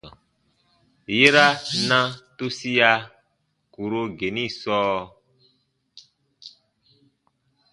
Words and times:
Yera 1.17 1.45
na 1.87 1.99
tusia 2.37 2.91
kùro 3.73 4.01
geni 4.17 4.43
sɔɔ. 4.59 4.95